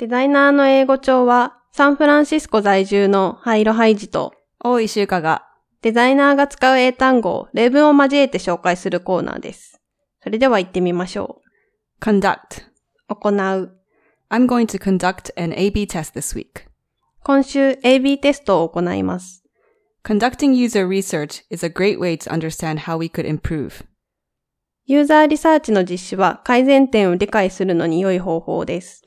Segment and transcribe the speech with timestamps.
[0.00, 5.46] デザイナーの英語帳は、サンフランシスコ在住のハイロハイジと、大井修華が、
[5.82, 9.78] デザイナーが使う英単語を例文を交えて紹介するコーナーです。
[10.22, 11.42] それでは行ってみましょ
[12.00, 12.62] conduct.
[13.10, 13.14] う。
[13.14, 13.76] 行う。
[14.30, 16.64] I'm going to conduct an A-B test this week.
[17.22, 19.44] 今週 AB テストを行います。
[20.02, 23.84] Conducting user research is a great way to understand how we could improve.
[24.86, 29.04] ユーザーリサーチの実施は改善点を理解するのに良い方法です。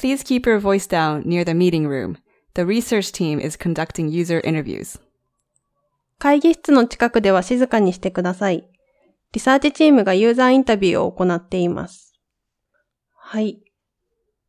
[0.00, 2.16] Please keep your voice down near the meeting room.
[2.54, 4.98] The research team is conducting user interviews.
[6.18, 8.66] 会議室の近くでは静かにしてください。
[9.32, 12.18] リサーチチームがユーザーインタビューを行っています。
[13.14, 13.60] はい。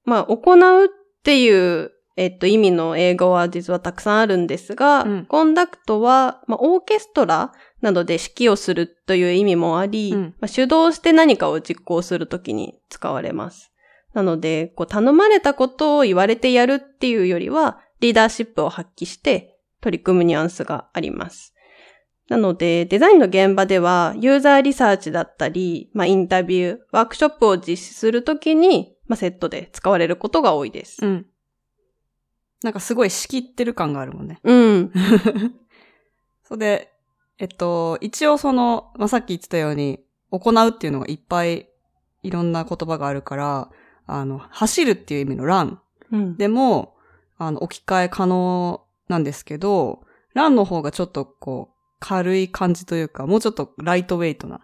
[0.06, 0.88] まあ、行うっ
[1.22, 13.71] ていう、えっと、意味の英語は実はたくさんあるんですが、うんコンダクトは、まあ、オーケストラなどで指揮をするという意味もあり、うんまあ、主導して何かを実行するときに使われます。
[14.14, 21.54] なので、こう、頼まれたことを言われてやるっていうよりは、リーダーシップを発揮して取り組むニュアンスがあります。
[22.30, 31.06] なので、デザインの現場では、ユーザーリサーチだったり、まあ、インタビュー、ワークショップを実施するときに、まあ、セットで使われることが多いです。
[31.06, 31.26] うん。
[32.64, 34.40] なんかすごい仕切ってる感があるもんね。
[34.44, 34.92] うん。
[36.44, 36.92] それで、
[37.38, 40.00] えっと、一応その、まあ、さっき言ってたように、
[40.32, 41.68] 行うっていうのがいっぱい
[42.24, 43.70] いろんな言葉があるから、
[44.14, 45.46] あの、走るっていう意味の
[46.12, 46.38] うん。
[46.38, 46.96] でも、
[47.38, 50.02] あの、置き換え可能なんですけど、
[50.34, 54.62] ランの方がちょっとこう、軽い感じというか、もうちょっとライトウェイトな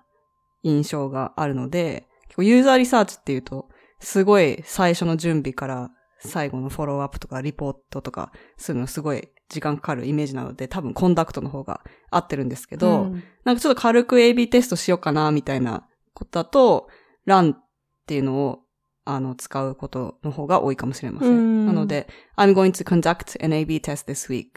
[0.64, 16.90] 印象があるので、結構ユーザーリサーチっていうと、すごい最初の準備から最後のフォローアップとかリポートとかするのすごい時間かかるイメージなので、多分コンダクトの方が合ってるんですけど、うんなんかちょっと軽く AB テストしようかな、みたいなことだと、
[17.26, 17.66] ランっ
[18.06, 18.60] ていうのを、
[19.10, 21.30] あの、使うことの方が多いかもしれません。
[21.30, 24.48] うんなので、I'm going to conduct an AB test this week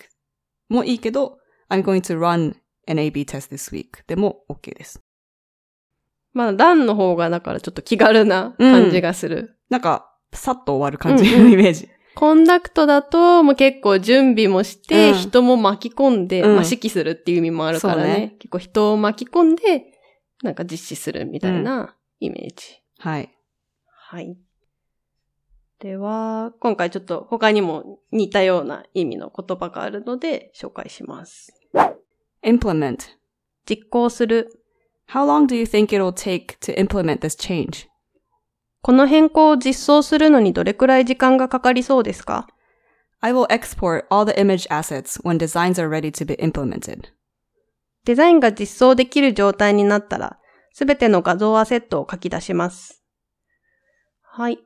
[0.68, 1.38] もいいけど、
[1.68, 2.56] I'm going to run
[2.88, 5.00] an AB test this week でも OK です。
[6.32, 9.56] まあ、ランの方がだからちょっと気軽な感じがする。
[9.68, 11.88] なんか、さっと終わる感じうんうんのイメージ。
[12.16, 18.02] コンダクトだと、もう結構準備もして、うん人も巻き込んで、うんまあ、指揮するっていう意味もあるからね。
[18.02, 19.84] ね結構人を巻き込んで、
[20.42, 22.82] なんか実施するみたいなイメージ。
[22.98, 23.30] はい。
[24.10, 24.36] はい。
[25.78, 31.52] では、今回ちょっと他にも似たような意味の言葉があるので紹介します。
[32.44, 32.98] implement.
[33.66, 34.64] 実行する。
[35.10, 37.86] How long do you think it'll take to implement this change?
[38.82, 42.48] この変更を実装するのにどれくらい時間がかかりそうですか
[43.20, 47.12] I will export all the image assets when designs are ready to be implemented.
[48.06, 50.40] デザインが実装できる状態になったら、
[50.72, 52.99] すべての画像アセットを書き出します。
[54.32, 54.58] はい。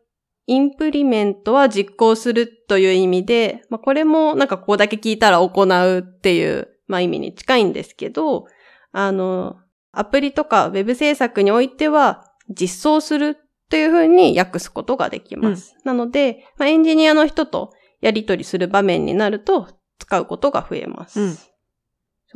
[0.47, 8.47] インプリメントは実行するという意味で、まあ、これもなんかここだけ聞いたら行うっていう、まあ、意味に近いんですけど、
[8.93, 9.57] あの、
[9.93, 13.39] アプリとかウェブ制作においては実装する
[13.71, 15.75] というふうに訳すことができます。
[15.85, 17.73] なので、まあ、エンジニアの人と
[18.03, 21.21] やり取りする場面になると使うことが増えます。
[21.21, 21.39] うん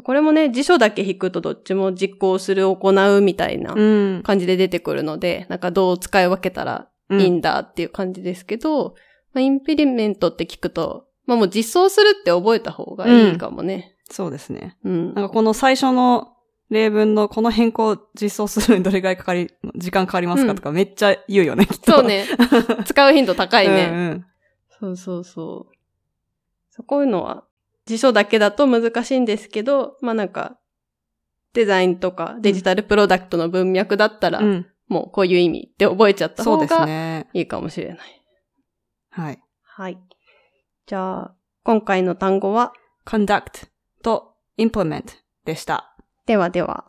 [0.04, 3.82] これもね、辞書だけ引くとどっちも実行する、行うみたいなう
[4.18, 4.22] ん。
[4.22, 8.94] 感じで出てくるので、なんかどう使い分けたらいいんだっていう感じですけど、
[9.32, 13.94] まあ、インプリメントって聞くと、まあもう実装するって覚えた方がいいかもね。
[14.10, 14.76] そうですね。
[14.84, 15.14] うん。
[15.14, 16.34] なんかこの最初の
[16.70, 21.92] 例文のこの変更を実装するのにどれぐらいかかり、時間かかりますかとかめっちゃ言うよね、きっと。
[21.92, 22.26] そうね。
[22.84, 24.24] 使う頻度高いうんね。
[24.80, 25.74] そうそうそう。
[26.70, 27.44] そうこういうのは
[27.86, 30.58] 辞書だけだと難しいんですけど、まあなんか、
[31.54, 34.66] デザインとかデジタルプロダクトの文脈だったら、うん。
[34.88, 34.94] うん。
[34.94, 37.28] もうこういう意味って覚えちゃったそうです方がね。
[37.32, 37.98] いいかもしれない。
[39.10, 39.42] はい。
[39.62, 39.98] はい。
[40.86, 41.34] じゃあ、
[41.64, 42.72] 今回の単語は、
[43.04, 43.68] conduct
[44.02, 45.04] と implement
[45.44, 45.96] でした。
[46.26, 46.86] ではでは。